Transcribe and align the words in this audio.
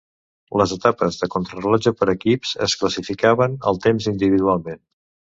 Les 0.59 0.71
etapes 0.75 1.17
de 1.17 1.27
Contrarellotge 1.33 1.91
per 1.99 2.07
equips 2.13 2.53
es 2.67 2.75
classificaven 2.83 3.57
el 3.73 3.77
temps 3.85 4.07
individualment. 4.13 4.81